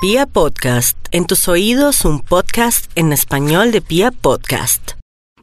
[0.00, 4.92] Pia Podcast, en tus oídos un podcast en español de Pia Podcast.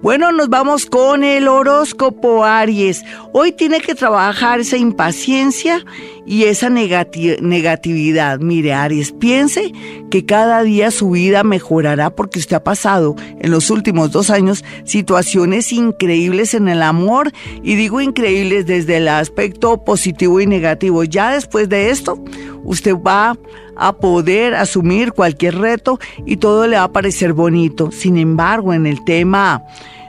[0.00, 3.02] Bueno, nos vamos con el horóscopo Aries.
[3.32, 5.84] Hoy tiene que trabajar esa impaciencia
[6.26, 8.38] y esa negatividad.
[8.38, 9.72] Mire, Aries, piense
[10.10, 14.64] que cada día su vida mejorará porque usted ha pasado en los últimos dos años
[14.84, 17.32] situaciones increíbles en el amor
[17.62, 21.02] y digo increíbles desde el aspecto positivo y negativo.
[21.02, 22.22] Ya después de esto,
[22.64, 23.36] usted va
[23.76, 27.90] a poder asumir cualquier reto y todo le va a parecer bonito.
[27.90, 29.62] Sin embargo, en el tema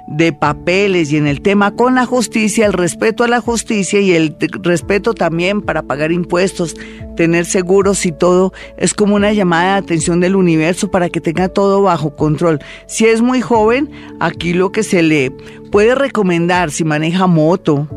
[0.07, 4.13] de papeles y en el tema con la justicia, el respeto a la justicia y
[4.13, 6.75] el respeto también para pagar impuestos,
[7.15, 11.49] tener seguros y todo, es como una llamada de atención del universo para que tenga
[11.49, 12.59] todo bajo control.
[12.87, 15.31] Si es muy joven, aquí lo que se le
[15.71, 17.87] puede recomendar si maneja moto,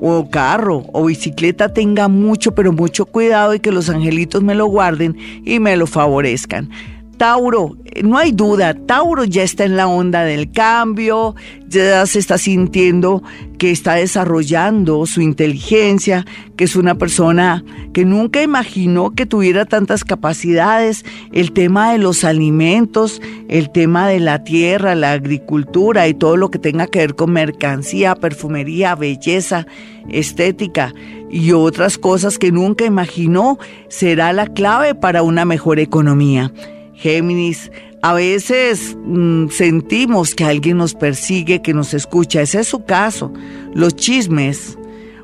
[0.00, 4.66] o carro o bicicleta tenga mucho, pero mucho cuidado y que los angelitos me lo
[4.66, 6.70] guarden y me lo favorezcan.
[7.16, 11.34] Tauro, no hay duda, Tauro ya está en la onda del cambio,
[11.68, 13.22] ya se está sintiendo
[13.58, 20.04] que está desarrollando su inteligencia, que es una persona que nunca imaginó que tuviera tantas
[20.04, 26.36] capacidades, el tema de los alimentos, el tema de la tierra, la agricultura y todo
[26.36, 29.66] lo que tenga que ver con mercancía, perfumería, belleza,
[30.08, 30.92] estética
[31.30, 36.52] y otras cosas que nunca imaginó será la clave para una mejor economía.
[36.94, 37.70] Géminis,
[38.02, 42.42] a veces mm, sentimos que alguien nos persigue, que nos escucha.
[42.42, 43.32] Ese es su caso.
[43.74, 44.78] Los chismes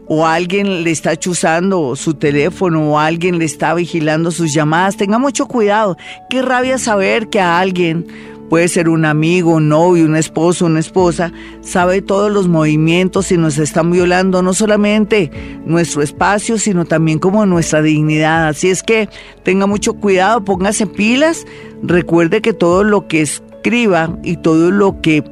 [0.07, 4.97] o alguien le está chuzando su teléfono o alguien le está vigilando sus llamadas.
[4.97, 5.97] Tenga mucho cuidado.
[6.29, 8.07] Qué rabia saber que a alguien
[8.51, 13.39] puede ser un amigo, un novio, un esposo, una esposa, sabe todos los movimientos y
[13.39, 15.31] nos están violando no solamente
[15.65, 18.49] nuestro espacio, sino también como nuestra dignidad.
[18.49, 19.09] Así es que
[19.45, 21.47] tenga mucho cuidado, póngase pilas,
[21.83, 25.23] recuerde que todo lo que escriba y todo lo que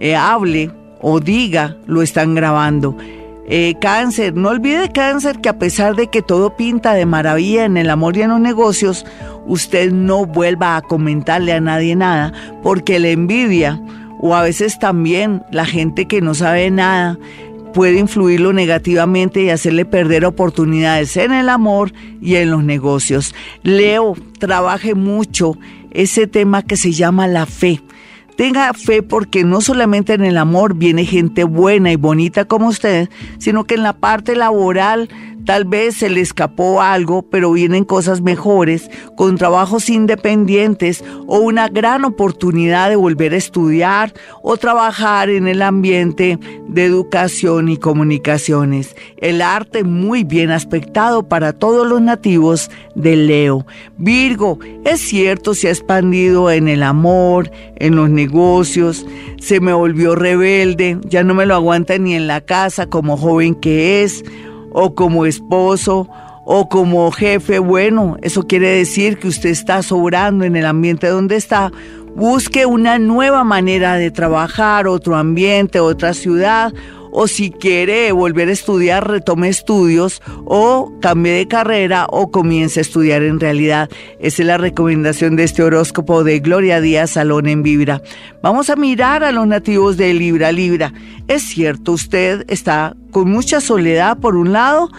[0.00, 0.70] eh, hable
[1.02, 2.96] o diga lo están grabando.
[3.48, 7.76] Eh, cáncer, no olvide cáncer que a pesar de que todo pinta de maravilla en
[7.76, 9.04] el amor y en los negocios,
[9.46, 12.32] usted no vuelva a comentarle a nadie nada,
[12.62, 13.80] porque la envidia
[14.20, 17.18] o a veces también la gente que no sabe nada
[17.72, 23.34] puede influirlo negativamente y hacerle perder oportunidades en el amor y en los negocios.
[23.62, 25.58] Leo, trabaje mucho
[25.90, 27.80] ese tema que se llama la fe.
[28.36, 33.08] Tenga fe porque no solamente en el amor viene gente buena y bonita como usted,
[33.38, 35.08] sino que en la parte laboral
[35.44, 41.68] Tal vez se le escapó algo, pero vienen cosas mejores, con trabajos independientes o una
[41.68, 46.38] gran oportunidad de volver a estudiar o trabajar en el ambiente
[46.68, 48.94] de educación y comunicaciones.
[49.16, 53.66] El arte muy bien aspectado para todos los nativos de Leo.
[53.98, 59.04] Virgo, es cierto, se ha expandido en el amor, en los negocios,
[59.40, 63.54] se me volvió rebelde, ya no me lo aguanta ni en la casa como joven
[63.54, 64.24] que es
[64.72, 66.08] o como esposo
[66.44, 71.36] o como jefe, bueno, eso quiere decir que usted está sobrando en el ambiente donde
[71.36, 71.70] está.
[72.16, 76.72] Busque una nueva manera de trabajar, otro ambiente, otra ciudad,
[77.12, 82.82] o si quiere volver a estudiar, retome estudios o cambie de carrera o comience a
[82.82, 83.90] estudiar en realidad.
[84.18, 88.02] Esa es la recomendación de este horóscopo de Gloria Díaz Salón en Vibra.
[88.42, 90.92] Vamos a mirar a los nativos de Libra Libra.
[91.28, 94.90] Es cierto, usted está con mucha soledad por un lado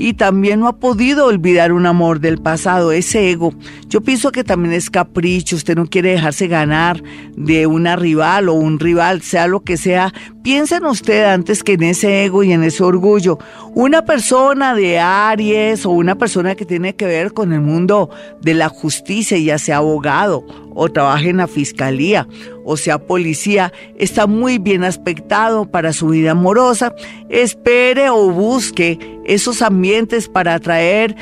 [0.00, 3.52] y también no ha podido olvidar un amor del pasado, ese ego.
[3.88, 7.02] Yo pienso que también es capricho, usted no quiere dejarse ganar
[7.36, 10.14] de una rival o un rival, sea lo que sea.
[10.42, 13.38] Piensen usted antes que en ese ego y en ese orgullo.
[13.74, 18.10] Una persona de Aries o una persona que tiene que ver con el mundo
[18.40, 22.28] de la justicia, ya sea abogado o trabaje en la fiscalía
[22.70, 26.94] o sea policía, está muy bien aspectado para su vida amorosa.
[27.30, 31.16] Espere o busque esos ambientes para atraer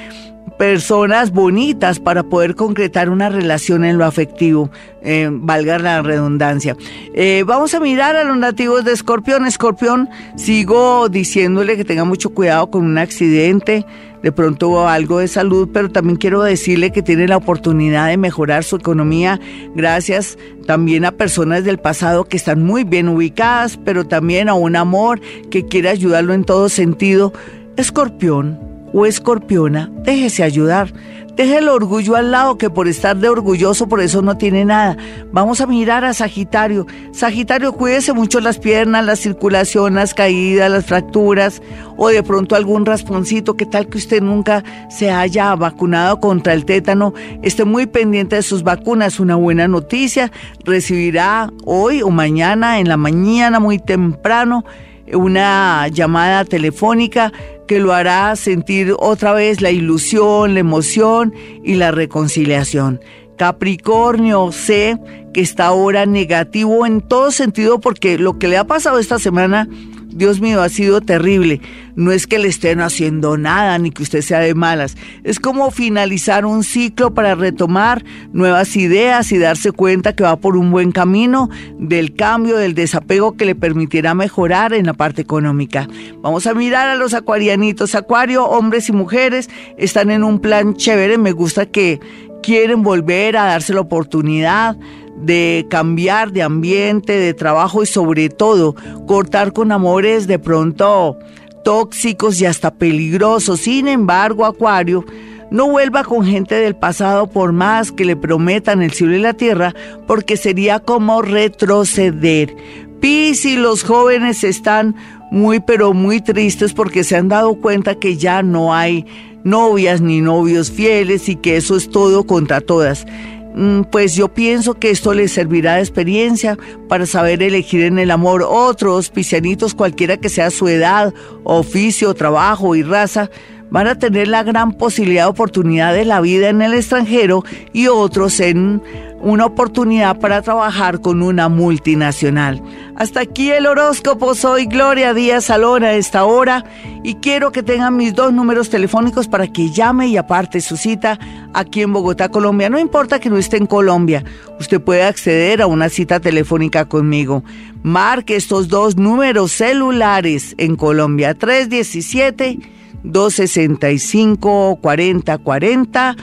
[0.58, 4.70] personas bonitas para poder concretar una relación en lo afectivo,
[5.02, 6.76] eh, valga la redundancia.
[7.14, 9.46] Eh, vamos a mirar a los nativos de Escorpión.
[9.46, 13.84] Escorpión, sigo diciéndole que tenga mucho cuidado con un accidente,
[14.22, 18.64] de pronto algo de salud, pero también quiero decirle que tiene la oportunidad de mejorar
[18.64, 19.38] su economía
[19.74, 20.36] gracias
[20.66, 25.20] también a personas del pasado que están muy bien ubicadas, pero también a un amor
[25.50, 27.32] que quiere ayudarlo en todo sentido.
[27.76, 30.90] Escorpión o escorpiona, déjese ayudar.
[31.34, 34.96] Deje el orgullo al lado, que por estar de orgulloso por eso no tiene nada.
[35.32, 36.86] Vamos a mirar a Sagitario.
[37.12, 41.60] Sagitario, cuídese mucho las piernas, la circulación, las caídas, las fracturas
[41.98, 43.54] o de pronto algún rasponcito.
[43.54, 47.12] ¿Qué tal que usted nunca se haya vacunado contra el tétano?
[47.42, 49.20] Esté muy pendiente de sus vacunas.
[49.20, 50.32] Una buena noticia.
[50.64, 54.64] Recibirá hoy o mañana, en la mañana, muy temprano,
[55.12, 57.30] una llamada telefónica
[57.66, 61.34] que lo hará sentir otra vez la ilusión, la emoción
[61.64, 63.00] y la reconciliación.
[63.36, 64.98] Capricornio, sé
[65.32, 69.68] que está ahora negativo en todo sentido porque lo que le ha pasado esta semana
[70.16, 71.60] Dios mío, ha sido terrible.
[71.94, 74.96] No es que le estén haciendo nada ni que usted sea de malas.
[75.24, 78.02] Es como finalizar un ciclo para retomar
[78.32, 83.36] nuevas ideas y darse cuenta que va por un buen camino del cambio, del desapego
[83.36, 85.86] que le permitirá mejorar en la parte económica.
[86.22, 87.94] Vamos a mirar a los acuarianitos.
[87.94, 91.18] Acuario, hombres y mujeres, están en un plan chévere.
[91.18, 92.00] Me gusta que
[92.46, 94.76] quieren volver a darse la oportunidad
[95.16, 98.76] de cambiar de ambiente, de trabajo y sobre todo
[99.08, 101.18] cortar con amores de pronto
[101.64, 103.62] tóxicos y hasta peligrosos.
[103.62, 105.04] Sin embargo, Acuario,
[105.50, 109.34] no vuelva con gente del pasado por más que le prometan el cielo y la
[109.34, 109.74] tierra,
[110.06, 112.54] porque sería como retroceder.
[113.00, 114.94] Pis y los jóvenes están
[115.32, 119.04] muy pero muy tristes porque se han dado cuenta que ya no hay
[119.46, 123.06] novias ni novios fieles y que eso es todo contra todas.
[123.54, 126.58] Mm, pues yo pienso que esto les servirá de experiencia
[126.88, 131.14] para saber elegir en el amor otros pisianitos, cualquiera que sea su edad,
[131.44, 133.30] oficio, trabajo y raza,
[133.70, 137.86] van a tener la gran posibilidad de oportunidad de la vida en el extranjero y
[137.86, 138.82] otros en
[139.20, 142.62] una oportunidad para trabajar con una multinacional.
[142.96, 144.34] Hasta aquí el horóscopo.
[144.34, 146.64] Soy Gloria Díaz Salón a esta hora
[147.02, 151.18] y quiero que tengan mis dos números telefónicos para que llame y aparte su cita
[151.54, 152.68] aquí en Bogotá, Colombia.
[152.68, 154.24] No importa que no esté en Colombia,
[154.60, 157.42] usted puede acceder a una cita telefónica conmigo.
[157.82, 162.58] Marque estos dos números celulares en Colombia 317
[163.02, 166.16] 265 4040